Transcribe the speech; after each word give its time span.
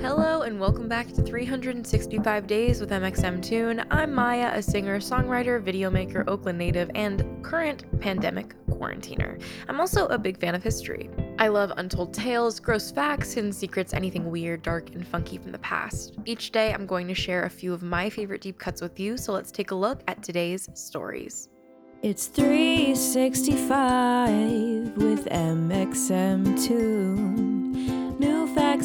Hello 0.00 0.42
and 0.42 0.60
welcome 0.60 0.86
back 0.86 1.08
to 1.08 1.22
365 1.22 2.46
Days 2.46 2.80
with 2.80 2.90
mxmtoon. 2.90 3.84
I'm 3.90 4.14
Maya, 4.14 4.52
a 4.54 4.62
singer, 4.62 5.00
songwriter, 5.00 5.60
videomaker, 5.60 6.22
Oakland 6.28 6.56
native, 6.56 6.88
and 6.94 7.44
current 7.44 7.82
pandemic 8.00 8.54
quarantiner. 8.66 9.42
I'm 9.68 9.80
also 9.80 10.06
a 10.06 10.16
big 10.16 10.38
fan 10.38 10.54
of 10.54 10.62
history. 10.62 11.10
I 11.40 11.48
love 11.48 11.72
untold 11.78 12.14
tales, 12.14 12.60
gross 12.60 12.92
facts, 12.92 13.32
hidden 13.32 13.52
secrets, 13.52 13.92
anything 13.92 14.30
weird, 14.30 14.62
dark, 14.62 14.94
and 14.94 15.04
funky 15.04 15.36
from 15.36 15.50
the 15.50 15.58
past. 15.58 16.14
Each 16.24 16.52
day, 16.52 16.72
I'm 16.72 16.86
going 16.86 17.08
to 17.08 17.14
share 17.14 17.42
a 17.42 17.50
few 17.50 17.74
of 17.74 17.82
my 17.82 18.08
favorite 18.08 18.42
deep 18.42 18.60
cuts 18.60 18.80
with 18.80 19.00
you, 19.00 19.16
so 19.16 19.32
let's 19.32 19.50
take 19.50 19.72
a 19.72 19.74
look 19.74 20.02
at 20.06 20.22
today's 20.22 20.68
stories. 20.74 21.48
It's 22.02 22.28
365 22.28 24.96
with 24.96 25.24
mxmtoon. 25.24 27.48
New 27.48 27.57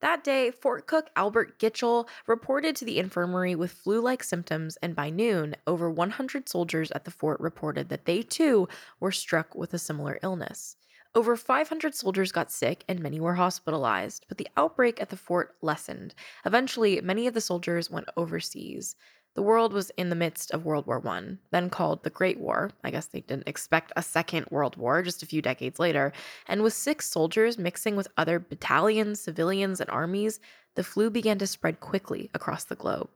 That 0.00 0.22
day, 0.22 0.52
Fort 0.52 0.86
Cook 0.86 1.10
Albert 1.16 1.58
Gitchell 1.58 2.08
reported 2.28 2.76
to 2.76 2.84
the 2.84 3.00
infirmary 3.00 3.56
with 3.56 3.72
flu 3.72 4.00
like 4.00 4.22
symptoms, 4.22 4.76
and 4.80 4.94
by 4.94 5.10
noon, 5.10 5.56
over 5.66 5.90
100 5.90 6.48
soldiers 6.48 6.92
at 6.92 7.04
the 7.04 7.10
fort 7.10 7.40
reported 7.40 7.88
that 7.88 8.04
they 8.04 8.22
too 8.22 8.68
were 9.00 9.10
struck 9.10 9.56
with 9.56 9.74
a 9.74 9.78
similar 9.78 10.20
illness. 10.22 10.76
Over 11.16 11.36
500 11.36 11.96
soldiers 11.96 12.30
got 12.30 12.52
sick 12.52 12.84
and 12.86 13.00
many 13.00 13.18
were 13.18 13.34
hospitalized, 13.34 14.26
but 14.28 14.38
the 14.38 14.46
outbreak 14.56 15.00
at 15.00 15.08
the 15.08 15.16
fort 15.16 15.56
lessened. 15.62 16.14
Eventually, 16.44 17.00
many 17.00 17.26
of 17.26 17.34
the 17.34 17.40
soldiers 17.40 17.90
went 17.90 18.08
overseas. 18.16 18.94
The 19.38 19.42
world 19.42 19.72
was 19.72 19.90
in 19.90 20.08
the 20.08 20.16
midst 20.16 20.50
of 20.50 20.64
World 20.64 20.88
War 20.88 21.00
I, 21.06 21.36
then 21.52 21.70
called 21.70 22.02
the 22.02 22.10
Great 22.10 22.40
War. 22.40 22.72
I 22.82 22.90
guess 22.90 23.06
they 23.06 23.20
didn't 23.20 23.46
expect 23.46 23.92
a 23.94 24.02
second 24.02 24.46
World 24.50 24.74
War 24.74 25.00
just 25.00 25.22
a 25.22 25.26
few 25.26 25.40
decades 25.40 25.78
later. 25.78 26.12
And 26.48 26.60
with 26.60 26.72
six 26.72 27.08
soldiers 27.08 27.56
mixing 27.56 27.94
with 27.94 28.08
other 28.16 28.40
battalions, 28.40 29.20
civilians, 29.20 29.80
and 29.80 29.88
armies, 29.90 30.40
the 30.74 30.82
flu 30.82 31.08
began 31.08 31.38
to 31.38 31.46
spread 31.46 31.78
quickly 31.78 32.30
across 32.34 32.64
the 32.64 32.74
globe. 32.74 33.10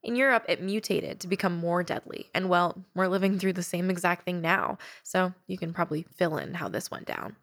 In 0.00 0.14
Europe, 0.14 0.44
it 0.48 0.62
mutated 0.62 1.18
to 1.18 1.26
become 1.26 1.56
more 1.56 1.82
deadly. 1.82 2.30
And 2.32 2.48
well, 2.48 2.84
we're 2.94 3.08
living 3.08 3.40
through 3.40 3.54
the 3.54 3.64
same 3.64 3.90
exact 3.90 4.24
thing 4.24 4.40
now, 4.40 4.78
so 5.02 5.34
you 5.48 5.58
can 5.58 5.72
probably 5.72 6.06
fill 6.14 6.36
in 6.36 6.54
how 6.54 6.68
this 6.68 6.88
went 6.88 7.06
down. 7.06 7.34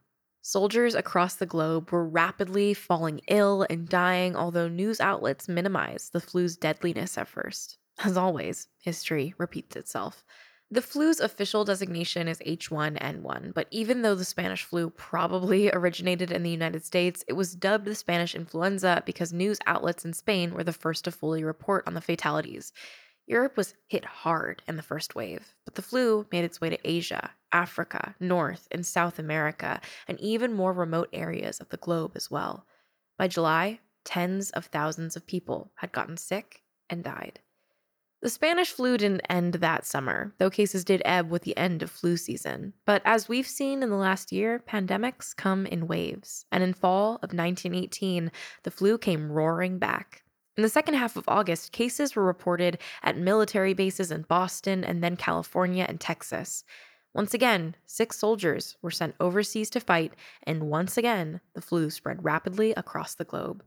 Soldiers 0.42 0.96
across 0.96 1.36
the 1.36 1.46
globe 1.46 1.92
were 1.92 2.08
rapidly 2.08 2.74
falling 2.74 3.20
ill 3.28 3.68
and 3.70 3.90
dying, 3.90 4.38
although 4.38 4.70
news 4.70 5.02
outlets 5.02 5.50
minimized 5.50 6.14
the 6.14 6.22
flu's 6.22 6.56
deadliness 6.56 7.18
at 7.18 7.28
first. 7.28 7.78
As 8.04 8.18
always, 8.18 8.68
history 8.80 9.36
repeats 9.38 9.76
itself. 9.76 10.26
The 10.72 10.82
flu's 10.82 11.20
official 11.20 11.66
designation 11.66 12.28
is 12.28 12.40
H1N1, 12.40 13.54
but 13.54 13.68
even 13.70 14.02
though 14.02 14.16
the 14.16 14.26
Spanish 14.26 14.64
flu 14.64 14.90
probably 14.90 15.70
originated 15.74 16.32
in 16.32 16.42
the 16.42 16.50
United 16.50 16.84
States, 16.84 17.24
it 17.28 17.34
was 17.34 17.54
dubbed 17.54 17.86
the 17.86 17.94
Spanish 17.94 18.34
influenza 18.34 19.04
because 19.06 19.34
news 19.34 19.60
outlets 19.68 20.04
in 20.04 20.14
Spain 20.14 20.54
were 20.54 20.64
the 20.64 20.74
first 20.74 21.04
to 21.04 21.12
fully 21.12 21.44
report 21.44 21.84
on 21.86 21.94
the 21.94 22.02
fatalities. 22.02 22.74
Europe 23.28 23.56
was 23.56 23.76
hit 23.88 24.04
hard 24.04 24.64
in 24.68 24.78
the 24.78 24.82
first 24.82 25.14
wave, 25.14 25.54
but 25.66 25.76
the 25.76 25.82
flu 25.82 26.26
made 26.32 26.44
its 26.44 26.60
way 26.60 26.70
to 26.70 26.90
Asia, 26.90 27.32
Africa, 27.52 28.16
North 28.20 28.68
and 28.72 28.86
South 28.86 29.20
America, 29.20 29.80
and 30.08 30.20
even 30.20 30.54
more 30.54 30.74
remote 30.74 31.10
areas 31.14 31.60
of 31.60 31.70
the 31.70 31.78
globe 31.78 32.14
as 32.16 32.32
well. 32.32 32.66
By 33.18 33.28
July, 33.28 33.80
tens 34.06 34.50
of 34.52 34.66
thousands 34.66 35.16
of 35.16 35.28
people 35.28 35.72
had 35.76 35.92
gotten 35.92 36.18
sick 36.18 36.64
and 36.90 37.04
died. 37.04 37.42
The 38.22 38.30
Spanish 38.30 38.72
flu 38.72 39.00
didn't 39.00 39.26
end 39.32 39.56
that 39.56 39.84
summer, 39.84 40.36
though 40.38 40.52
cases 40.52 40.84
did 40.84 41.02
ebb 41.06 41.32
with 41.32 41.42
the 41.42 41.58
end 41.58 41.82
of 41.82 41.90
flu 41.90 42.18
season. 42.18 42.74
But 42.86 43.02
as 43.04 43.28
we've 43.28 43.48
seen 43.48 43.82
in 43.82 43.90
the 43.90 43.96
last 43.96 44.32
year, 44.32 44.64
pandemics 44.70 45.36
come 45.36 45.66
in 45.66 45.88
waves. 45.88 46.46
And 46.52 46.64
in 46.64 46.76
fall 46.76 47.16
of 47.16 47.34
1918, 47.34 48.32
the 48.62 48.70
flu 48.70 49.00
came 49.00 49.32
roaring 49.32 49.80
back. 49.80 50.22
In 50.56 50.62
the 50.62 50.70
second 50.70 50.94
half 50.94 51.16
of 51.16 51.28
August, 51.28 51.72
cases 51.72 52.16
were 52.16 52.24
reported 52.24 52.78
at 53.02 53.18
military 53.18 53.74
bases 53.74 54.12
in 54.12 54.22
Boston 54.22 54.84
and 54.84 55.04
then 55.04 55.18
California 55.18 55.88
and 55.90 56.00
Texas. 56.00 56.64
Once 57.16 57.34
again, 57.34 57.76
six 57.88 58.20
soldiers 58.20 58.78
were 58.84 58.92
sent 58.92 59.16
overseas 59.20 59.72
to 59.72 59.80
fight, 59.80 60.14
and 60.44 60.70
once 60.70 60.96
again, 60.96 61.42
the 61.56 61.62
flu 61.62 61.90
spread 61.90 62.24
rapidly 62.24 62.72
across 62.74 63.16
the 63.16 63.26
globe. 63.26 63.64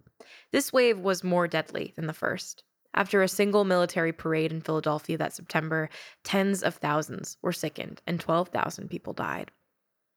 This 0.53 0.73
wave 0.73 1.01
was 1.01 1.25
more 1.25 1.49
deadly 1.49 1.93
than 1.97 2.07
the 2.07 2.13
first. 2.13 2.63
After 2.95 3.23
a 3.23 3.29
single 3.29 3.65
military 3.65 4.13
parade 4.13 4.53
in 4.53 4.61
Philadelphia 4.61 5.19
that 5.19 5.33
September, 5.33 5.91
tens 6.23 6.63
of 6.63 6.77
thousands 6.77 7.37
were 7.43 7.53
sickened 7.53 8.01
and 8.07 8.21
12,000 8.21 8.89
people 8.89 9.13
died. 9.13 9.51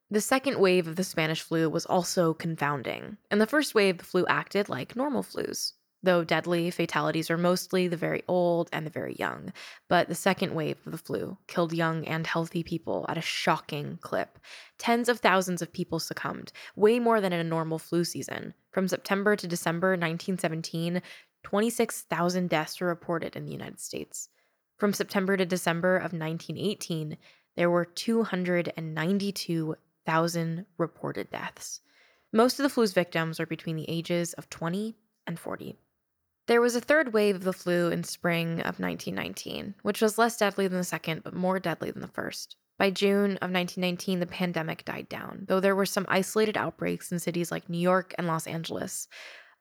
The 0.10 0.22
second 0.22 0.60
wave 0.60 0.88
of 0.88 0.96
the 0.96 1.04
Spanish 1.04 1.42
flu 1.42 1.70
was 1.70 1.86
also 1.86 2.34
confounding. 2.34 3.18
In 3.30 3.40
the 3.40 3.48
first 3.48 3.76
wave, 3.76 3.98
the 3.98 4.06
flu 4.06 4.26
acted 4.28 4.70
like 4.70 4.96
normal 4.96 5.24
flus. 5.24 5.74
Though 6.04 6.24
deadly, 6.24 6.70
fatalities 6.70 7.32
are 7.32 7.38
mostly 7.38 7.88
the 7.88 7.98
very 7.98 8.22
old 8.28 8.70
and 8.72 8.86
the 8.86 8.92
very 8.92 9.16
young. 9.16 9.52
But 9.90 10.08
the 10.08 10.16
second 10.16 10.54
wave 10.54 10.78
of 10.86 10.92
the 10.92 10.98
flu 10.98 11.38
killed 11.48 11.74
young 11.74 12.06
and 12.06 12.26
healthy 12.26 12.64
people 12.64 13.06
at 13.10 13.18
a 13.18 13.22
shocking 13.22 13.98
clip. 14.00 14.38
Tens 14.78 15.10
of 15.10 15.20
thousands 15.20 15.62
of 15.62 15.74
people 15.74 16.00
succumbed, 16.00 16.52
way 16.76 17.00
more 17.00 17.20
than 17.20 17.34
in 17.34 17.40
a 17.40 17.44
normal 17.44 17.80
flu 17.80 18.04
season. 18.04 18.54
From 18.72 18.88
September 18.88 19.36
to 19.36 19.48
December 19.48 19.90
1917, 19.90 21.02
26,000 21.48 22.50
deaths 22.50 22.82
were 22.82 22.88
reported 22.88 23.38
in 23.38 23.46
the 23.46 23.54
United 23.54 23.80
States. 23.80 24.28
From 24.76 24.92
September 24.92 25.38
to 25.38 25.46
December 25.46 25.96
of 25.96 26.12
1918, 26.12 27.16
there 27.56 27.70
were 27.70 27.86
292,000 27.86 30.66
reported 30.78 31.32
deaths. 31.32 31.80
Most 32.34 32.60
of 32.60 32.64
the 32.64 32.70
flu's 32.70 32.92
victims 32.92 33.40
were 33.40 33.46
between 33.46 33.78
the 33.78 33.90
ages 33.90 34.34
of 34.34 34.50
20 34.50 34.98
and 35.26 35.40
40. 35.40 35.78
There 36.48 36.60
was 36.60 36.76
a 36.76 36.82
third 36.82 37.14
wave 37.14 37.38
of 37.38 37.46
the 37.46 37.54
flu 37.54 37.92
in 37.92 38.04
spring 38.04 38.60
of 38.60 38.82
1919, 38.82 39.76
which 39.84 40.02
was 40.02 40.18
less 40.18 40.36
deadly 40.36 40.68
than 40.68 40.80
the 40.80 40.84
second, 40.84 41.24
but 41.24 41.34
more 41.34 41.62
deadly 41.62 41.92
than 41.92 42.02
the 42.02 42.10
first. 42.10 42.58
By 42.78 42.92
June 42.92 43.38
of 43.38 43.52
1919, 43.52 44.20
the 44.20 44.26
pandemic 44.26 44.84
died 44.84 45.08
down, 45.08 45.46
though 45.48 45.62
there 45.62 45.78
were 45.78 45.86
some 45.86 46.08
isolated 46.10 46.58
outbreaks 46.58 47.10
in 47.10 47.20
cities 47.20 47.54
like 47.54 47.70
New 47.70 47.80
York 47.80 48.14
and 48.18 48.28
Los 48.28 48.48
Angeles. 48.48 49.08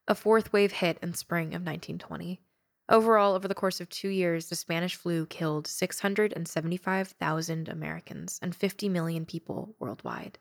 A 0.09 0.15
fourth 0.15 0.53
wave 0.53 0.71
hit 0.71 0.99
in 1.03 1.15
spring 1.15 1.49
of 1.49 1.63
1920. 1.63 2.41
Overall, 2.89 3.35
over 3.35 3.49
the 3.49 3.57
course 3.57 3.81
of 3.81 3.89
two 3.89 4.09
years, 4.09 4.49
the 4.49 4.55
Spanish 4.55 4.95
flu 4.95 5.27
killed 5.27 5.67
675,000 5.67 7.69
Americans 7.69 8.39
and 8.41 8.55
50 8.55 8.89
million 8.89 9.27
people 9.27 9.75
worldwide. 9.81 10.39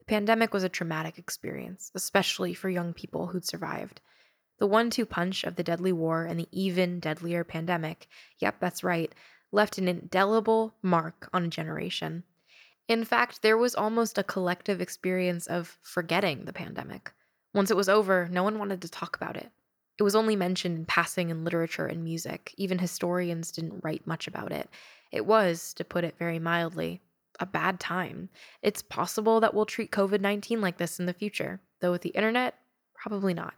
The 0.00 0.04
pandemic 0.04 0.52
was 0.52 0.64
a 0.64 0.68
traumatic 0.68 1.16
experience, 1.16 1.92
especially 1.94 2.54
for 2.54 2.68
young 2.68 2.92
people 2.92 3.28
who'd 3.28 3.44
survived. 3.44 4.00
The 4.58 4.66
one 4.66 4.90
two 4.90 5.06
punch 5.06 5.44
of 5.44 5.54
the 5.54 5.62
deadly 5.62 5.92
war 5.92 6.24
and 6.24 6.40
the 6.40 6.48
even 6.50 6.98
deadlier 6.98 7.44
pandemic 7.44 8.08
yep, 8.40 8.58
that's 8.58 8.82
right 8.82 9.14
left 9.52 9.78
an 9.78 9.86
indelible 9.86 10.74
mark 10.82 11.30
on 11.32 11.44
a 11.44 11.48
generation. 11.48 12.24
In 12.88 13.04
fact, 13.04 13.42
there 13.42 13.56
was 13.56 13.76
almost 13.76 14.18
a 14.18 14.24
collective 14.24 14.80
experience 14.80 15.46
of 15.46 15.78
forgetting 15.82 16.46
the 16.46 16.52
pandemic. 16.52 17.12
Once 17.54 17.70
it 17.70 17.76
was 17.76 17.88
over, 17.88 18.28
no 18.30 18.42
one 18.42 18.58
wanted 18.58 18.82
to 18.82 18.88
talk 18.88 19.16
about 19.16 19.36
it. 19.36 19.50
It 19.98 20.02
was 20.02 20.14
only 20.14 20.36
mentioned 20.36 20.76
in 20.78 20.84
passing 20.84 21.30
in 21.30 21.44
literature 21.44 21.86
and 21.86 22.04
music. 22.04 22.54
Even 22.56 22.78
historians 22.78 23.50
didn't 23.50 23.80
write 23.82 24.06
much 24.06 24.28
about 24.28 24.52
it. 24.52 24.68
It 25.10 25.26
was, 25.26 25.74
to 25.74 25.84
put 25.84 26.04
it 26.04 26.18
very 26.18 26.38
mildly, 26.38 27.00
a 27.40 27.46
bad 27.46 27.80
time. 27.80 28.28
It's 28.62 28.82
possible 28.82 29.40
that 29.40 29.54
we'll 29.54 29.66
treat 29.66 29.90
COVID 29.90 30.20
19 30.20 30.60
like 30.60 30.78
this 30.78 31.00
in 31.00 31.06
the 31.06 31.12
future, 31.12 31.60
though 31.80 31.90
with 31.90 32.02
the 32.02 32.10
internet, 32.10 32.54
probably 32.94 33.34
not. 33.34 33.54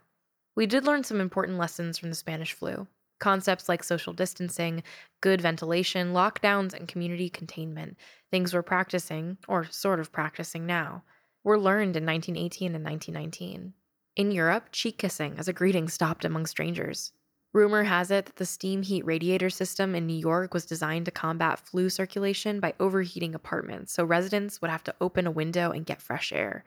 We 0.55 0.65
did 0.65 0.85
learn 0.85 1.03
some 1.03 1.21
important 1.21 1.57
lessons 1.57 1.97
from 1.97 2.09
the 2.09 2.15
Spanish 2.15 2.53
flu. 2.53 2.87
Concepts 3.19 3.69
like 3.69 3.83
social 3.83 4.13
distancing, 4.13 4.83
good 5.21 5.41
ventilation, 5.41 6.11
lockdowns, 6.11 6.73
and 6.73 6.87
community 6.87 7.29
containment, 7.29 7.97
things 8.31 8.53
we're 8.53 8.63
practicing, 8.63 9.37
or 9.47 9.65
sort 9.65 9.99
of 9.99 10.11
practicing 10.11 10.65
now, 10.65 11.03
were 11.43 11.59
learned 11.59 11.95
in 11.95 12.05
1918 12.05 12.73
and 12.73 12.83
1919. 12.83 13.73
In 14.15 14.31
Europe, 14.31 14.69
cheek 14.71 14.97
kissing 14.97 15.35
as 15.37 15.47
a 15.47 15.53
greeting 15.53 15.87
stopped 15.87 16.25
among 16.25 16.45
strangers. 16.45 17.13
Rumor 17.53 17.83
has 17.83 18.11
it 18.11 18.25
that 18.25 18.35
the 18.37 18.45
steam 18.45 18.81
heat 18.81 19.05
radiator 19.05 19.49
system 19.49 19.95
in 19.95 20.07
New 20.07 20.17
York 20.17 20.53
was 20.53 20.65
designed 20.65 21.05
to 21.05 21.11
combat 21.11 21.59
flu 21.59 21.89
circulation 21.89 22.59
by 22.59 22.73
overheating 22.79 23.35
apartments, 23.35 23.93
so 23.93 24.03
residents 24.03 24.61
would 24.61 24.71
have 24.71 24.83
to 24.85 24.95
open 25.01 25.27
a 25.27 25.31
window 25.31 25.71
and 25.71 25.85
get 25.85 26.01
fresh 26.01 26.31
air. 26.31 26.63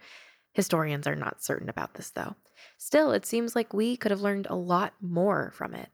Historians 0.53 1.07
are 1.07 1.17
not 1.17 1.43
certain 1.43 1.69
about 1.69 1.95
this, 1.95 2.11
though. 2.11 2.35
Still, 2.79 3.13
it 3.13 3.27
seems 3.27 3.57
like 3.57 3.73
we 3.73 3.97
could 3.97 4.11
have 4.11 4.21
learned 4.21 4.47
a 4.49 4.55
lot 4.55 4.95
more 5.01 5.53
from 5.55 5.75
it. 5.75 5.89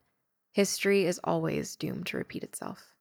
History 0.52 1.04
is 1.04 1.20
always 1.22 1.76
doomed 1.76 2.06
to 2.06 2.16
repeat 2.16 2.42
itself. 2.42 2.94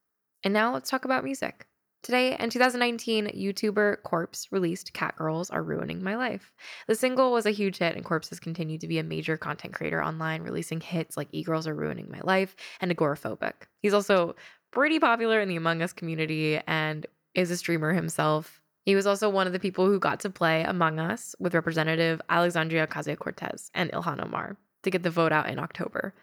And 0.44 0.54
now 0.54 0.74
let's 0.74 0.90
talk 0.90 1.06
about 1.06 1.24
music. 1.24 1.68
Today, 2.02 2.38
in 2.40 2.50
2019, 2.50 3.28
YouTuber 3.28 4.04
Corpse 4.04 4.48
released 4.52 4.94
Catgirls 4.94 5.52
Are 5.52 5.62
Ruining 5.62 6.02
My 6.02 6.16
Life. 6.16 6.54
The 6.88 6.96
single 6.96 7.34
was 7.34 7.46
a 7.46 7.52
huge 7.52 7.78
hit, 7.78 7.96
and 7.96 8.06
Corpse 8.06 8.30
has 8.30 8.40
continued 8.40 8.80
to 8.82 8.88
be 8.88 9.00
a 9.00 9.04
major 9.04 9.36
content 9.36 9.74
creator 9.74 10.02
online, 10.02 10.42
releasing 10.42 10.80
hits 10.80 11.18
like 11.18 11.28
E 11.34 11.44
Girls 11.44 11.68
Are 11.68 11.76
Ruining 11.76 12.10
My 12.10 12.22
Life 12.24 12.56
and 12.80 12.90
Agoraphobic. 12.90 13.54
He's 13.82 13.94
also 13.94 14.36
pretty 14.72 14.98
popular 14.98 15.42
in 15.42 15.50
the 15.50 15.58
Among 15.58 15.82
Us 15.82 15.92
community 15.92 16.62
and 16.68 17.06
is 17.36 17.52
a 17.52 17.58
streamer 17.58 17.92
himself. 17.92 18.62
He 18.86 18.96
was 18.96 19.06
also 19.06 19.30
one 19.30 19.46
of 19.46 19.54
the 19.54 19.60
people 19.60 19.86
who 19.86 20.00
got 20.00 20.22
to 20.22 20.30
play 20.30 20.64
Among 20.64 21.00
Us 21.00 21.36
with 21.38 21.54
Representative 21.54 22.22
Alexandria 22.30 22.88
Ocasio 22.88 23.20
Cortez 23.20 23.72
and 23.74 23.92
Ilhan 23.92 24.24
Omar 24.24 24.56
to 24.84 24.90
get 24.90 25.04
the 25.04 25.10
vote 25.10 25.34
out 25.34 25.50
in 25.50 25.60
October. 25.60 26.14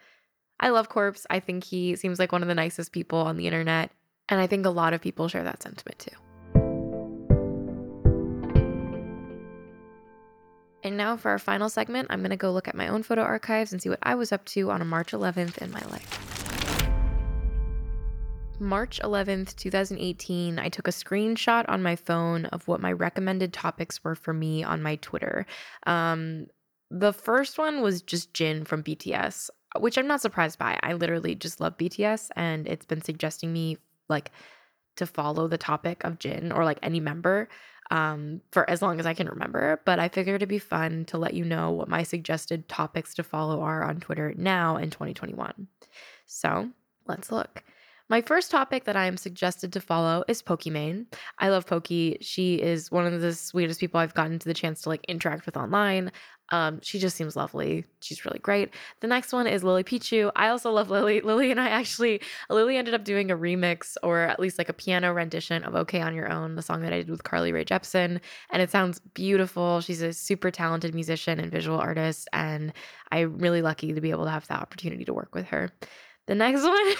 I 0.59 0.69
love 0.69 0.89
Corpse. 0.89 1.27
I 1.29 1.39
think 1.39 1.63
he 1.63 1.95
seems 1.95 2.17
like 2.17 2.31
one 2.31 2.41
of 2.41 2.47
the 2.47 2.55
nicest 2.55 2.91
people 2.91 3.19
on 3.19 3.37
the 3.37 3.45
internet 3.45 3.91
and 4.29 4.39
I 4.39 4.47
think 4.47 4.65
a 4.65 4.69
lot 4.69 4.93
of 4.93 5.01
people 5.01 5.27
share 5.27 5.43
that 5.43 5.61
sentiment 5.63 5.99
too. 5.99 6.15
And 10.83 10.95
now 10.95 11.17
for 11.17 11.31
our 11.31 11.39
final 11.39 11.69
segment, 11.69 12.07
I'm 12.09 12.19
going 12.19 12.29
to 12.29 12.37
go 12.37 12.51
look 12.51 12.67
at 12.67 12.75
my 12.75 12.87
own 12.87 13.03
photo 13.03 13.21
archives 13.21 13.73
and 13.73 13.81
see 13.81 13.89
what 13.89 13.99
I 14.03 14.15
was 14.15 14.31
up 14.31 14.45
to 14.45 14.71
on 14.71 14.81
a 14.81 14.85
March 14.85 15.11
11th 15.11 15.57
in 15.57 15.71
my 15.71 15.81
life. 15.91 16.27
March 18.59 18.99
11th, 19.03 19.55
2018, 19.55 20.57
I 20.57 20.69
took 20.69 20.87
a 20.87 20.91
screenshot 20.91 21.65
on 21.67 21.83
my 21.83 21.95
phone 21.95 22.45
of 22.45 22.67
what 22.67 22.79
my 22.79 22.91
recommended 22.91 23.53
topics 23.53 24.03
were 24.03 24.15
for 24.15 24.33
me 24.33 24.63
on 24.63 24.81
my 24.81 24.95
Twitter. 24.95 25.45
Um, 25.85 26.47
the 26.89 27.13
first 27.13 27.57
one 27.57 27.81
was 27.81 28.01
just 28.01 28.33
Jin 28.33 28.63
from 28.63 28.81
BTS, 28.81 29.49
which 29.79 29.97
I'm 29.97 30.07
not 30.07 30.21
surprised 30.21 30.57
by. 30.57 30.79
I 30.81 30.93
literally 30.93 31.35
just 31.35 31.59
love 31.59 31.77
BTS, 31.77 32.29
and 32.35 32.67
it's 32.67 32.85
been 32.85 33.01
suggesting 33.01 33.51
me 33.51 33.77
like 34.09 34.31
to 34.97 35.05
follow 35.05 35.47
the 35.47 35.57
topic 35.57 36.03
of 36.03 36.19
Jin 36.19 36.51
or 36.51 36.65
like 36.65 36.79
any 36.81 36.99
member 36.99 37.49
um, 37.91 38.41
for 38.51 38.69
as 38.69 38.81
long 38.81 38.99
as 38.99 39.05
I 39.05 39.13
can 39.13 39.27
remember. 39.27 39.81
But 39.85 39.99
I 39.99 40.09
figured 40.09 40.35
it'd 40.35 40.49
be 40.49 40.59
fun 40.59 41.05
to 41.05 41.17
let 41.17 41.33
you 41.33 41.45
know 41.45 41.71
what 41.71 41.87
my 41.87 42.03
suggested 42.03 42.67
topics 42.67 43.13
to 43.15 43.23
follow 43.23 43.61
are 43.61 43.83
on 43.83 43.99
Twitter 43.99 44.33
now 44.37 44.77
in 44.77 44.89
2021. 44.89 45.67
So 46.25 46.69
let's 47.05 47.31
look. 47.31 47.63
My 48.09 48.21
first 48.21 48.51
topic 48.51 48.85
that 48.85 48.95
I 48.95 49.05
am 49.05 49.17
suggested 49.17 49.73
to 49.73 49.81
follow 49.81 50.23
is 50.29 50.41
Pokimane. 50.41 51.07
I 51.39 51.49
love 51.49 51.65
Poki. 51.65 52.17
She 52.21 52.55
is 52.55 52.89
one 52.89 53.05
of 53.05 53.19
the 53.19 53.33
sweetest 53.33 53.81
people 53.81 53.99
I've 53.99 54.13
gotten 54.13 54.39
to 54.39 54.47
the 54.47 54.53
chance 54.53 54.81
to 54.81 54.89
like 54.89 55.03
interact 55.09 55.45
with 55.45 55.57
online. 55.57 56.13
Um, 56.49 56.79
she 56.81 56.99
just 56.99 57.17
seems 57.17 57.35
lovely. 57.35 57.83
She's 57.99 58.23
really 58.23 58.39
great. 58.39 58.73
The 59.01 59.07
next 59.07 59.33
one 59.33 59.45
is 59.45 59.61
Lily 59.61 59.83
Pichu. 59.83 60.31
I 60.37 60.47
also 60.47 60.71
love 60.71 60.89
Lily. 60.89 61.19
Lily 61.19 61.51
and 61.51 61.59
I 61.59 61.67
actually, 61.67 62.21
Lily 62.49 62.77
ended 62.77 62.93
up 62.93 63.03
doing 63.03 63.29
a 63.29 63.35
remix 63.35 63.97
or 64.01 64.21
at 64.21 64.39
least 64.39 64.57
like 64.57 64.69
a 64.69 64.73
piano 64.73 65.11
rendition 65.11 65.65
of 65.65 65.75
Okay 65.75 65.99
on 65.99 66.15
Your 66.15 66.31
Own, 66.31 66.55
the 66.55 66.61
song 66.61 66.83
that 66.83 66.93
I 66.93 66.99
did 66.99 67.09
with 67.09 67.25
Carly 67.25 67.51
Rae 67.51 67.65
Jepsen. 67.65 68.21
And 68.51 68.61
it 68.61 68.71
sounds 68.71 68.99
beautiful. 68.99 69.81
She's 69.81 70.01
a 70.01 70.13
super 70.13 70.49
talented 70.49 70.95
musician 70.95 71.41
and 71.41 71.51
visual 71.51 71.77
artist. 71.77 72.29
And 72.31 72.71
I'm 73.11 73.37
really 73.37 73.61
lucky 73.61 73.91
to 73.91 73.99
be 73.99 74.11
able 74.11 74.23
to 74.23 74.31
have 74.31 74.47
that 74.47 74.61
opportunity 74.61 75.03
to 75.03 75.13
work 75.13 75.35
with 75.35 75.47
her. 75.47 75.69
The 76.27 76.35
next 76.35 76.63
one. 76.63 76.93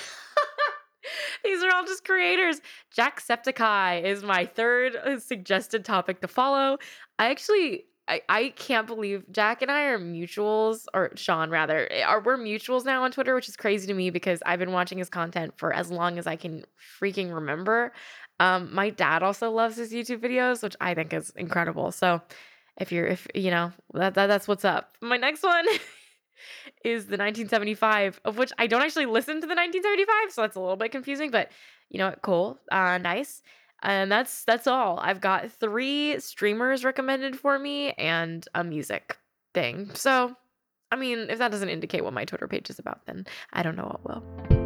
These 1.48 1.64
are 1.64 1.74
all 1.74 1.86
just 1.86 2.04
creators. 2.04 2.62
Jacksepticeye 2.96 4.04
is 4.04 4.22
my 4.22 4.46
third 4.46 4.98
uh, 4.98 5.18
suggested 5.18 5.86
topic 5.86 6.20
to 6.22 6.28
follow. 6.28 6.78
I 7.18 7.30
actually 7.30 7.86
I, 8.08 8.22
I 8.30 8.54
can't 8.56 8.88
believe 8.88 9.26
Jack 9.32 9.62
and 9.62 9.70
I 9.70 9.84
are 9.86 10.00
mutuals, 10.00 10.86
or 10.94 11.12
Sean 11.16 11.50
rather, 11.50 11.92
eh, 11.92 12.04
are 12.04 12.22
we're 12.22 12.38
mutuals 12.38 12.86
now 12.86 13.04
on 13.04 13.12
Twitter, 13.12 13.36
which 13.36 13.50
is 13.50 13.58
crazy 13.58 13.88
to 13.88 13.94
me 13.94 14.10
because 14.10 14.42
I've 14.46 14.60
been 14.60 14.72
watching 14.72 14.98
his 14.98 15.10
content 15.10 15.54
for 15.58 15.74
as 15.74 15.92
long 15.92 16.18
as 16.18 16.28
I 16.28 16.36
can 16.36 16.64
freaking 17.02 17.34
remember. 17.34 17.92
Um, 18.40 18.74
my 18.74 18.90
dad 18.90 19.24
also 19.24 19.52
loves 19.52 19.78
his 19.78 19.92
YouTube 19.92 20.20
videos, 20.20 20.64
which 20.64 20.76
I 20.80 20.94
think 20.94 21.14
is 21.14 21.32
incredible. 21.36 21.92
So 21.92 22.22
if 22.78 22.92
you're 22.92 23.08
if 23.08 23.28
you 23.34 23.52
know 23.52 23.74
that, 23.94 24.14
that 24.14 24.28
that's 24.28 24.48
what's 24.48 24.64
up. 24.66 24.96
My 25.02 25.18
next 25.18 25.44
one 25.44 25.66
is 26.88 27.06
the 27.06 27.18
1975, 27.18 28.22
of 28.26 28.38
which 28.38 28.52
I 28.58 28.68
don't 28.68 28.82
actually 28.82 29.06
listen 29.06 29.36
to 29.36 29.48
the 29.48 29.56
1975, 29.56 30.32
so 30.32 30.42
that's 30.42 30.56
a 30.56 30.60
little 30.60 30.76
bit 30.76 30.92
confusing, 30.92 31.32
but 31.32 31.52
you 31.90 32.00
know, 32.00 32.10
what? 32.10 32.22
cool, 32.22 32.60
uh, 32.72 32.98
nice. 32.98 33.42
And 33.84 34.12
that's 34.12 34.44
that's 34.46 34.66
all. 34.66 35.00
I've 35.00 35.22
got 35.22 35.52
three 35.52 36.20
streamers 36.20 36.84
recommended 36.84 37.40
for 37.40 37.60
me 37.60 37.92
and 37.94 38.44
a 38.56 38.64
music 38.64 39.18
thing. 39.54 39.92
So 39.94 40.36
i 40.92 40.96
mean 40.96 41.28
if 41.30 41.40
that 41.40 41.52
doesn't 41.52 41.70
indicate 41.70 42.04
what 42.04 42.14
my 42.14 42.26
twitter 42.26 42.48
page 42.48 42.70
is 42.70 42.80
about 42.80 43.06
then 43.06 43.26
i 43.54 43.62
don't 43.62 43.76
know 43.76 43.84
what 43.84 44.06
will 44.06 44.57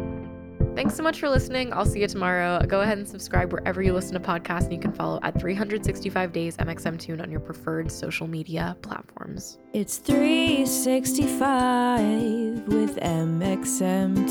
Thanks 0.74 0.96
so 0.96 1.02
much 1.02 1.20
for 1.20 1.28
listening. 1.28 1.70
I'll 1.72 1.84
see 1.84 2.00
you 2.00 2.08
tomorrow. 2.08 2.64
Go 2.66 2.80
ahead 2.80 2.96
and 2.96 3.06
subscribe 3.06 3.52
wherever 3.52 3.82
you 3.82 3.92
listen 3.92 4.14
to 4.14 4.20
podcasts, 4.20 4.62
and 4.64 4.72
you 4.72 4.78
can 4.78 4.92
follow 4.92 5.20
at 5.22 5.38
365 5.38 6.32
Days 6.32 6.56
mxmtoon 6.56 7.20
on 7.22 7.30
your 7.30 7.40
preferred 7.40 7.92
social 7.92 8.26
media 8.26 8.74
platforms. 8.80 9.58
It's 9.74 9.98
365 9.98 12.68
with 12.68 12.96
mxmtoon. 12.96 14.30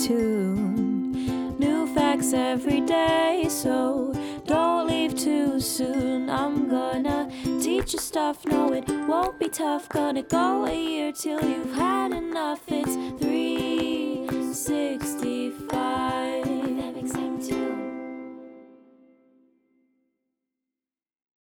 New 1.60 1.94
facts 1.94 2.34
every 2.34 2.82
day, 2.82 3.46
so 3.48 4.12
don't 4.46 4.88
leave 4.88 5.16
too 5.16 5.60
soon. 5.60 6.28
I'm 6.28 6.68
gonna 6.68 7.30
teach 7.62 7.94
you 7.94 8.00
stuff, 8.00 8.44
no, 8.48 8.74
it 8.74 8.90
won't 8.90 9.38
be 9.40 9.48
tough. 9.48 9.88
Gonna 9.90 10.24
go 10.24 10.66
a 10.66 10.74
year 10.74 11.12
till 11.12 11.40
you've 11.48 11.76
had 11.76 12.14
enough. 12.14 12.64
It's 12.68 12.96
365. 13.24 15.41
Bye. 15.72 16.41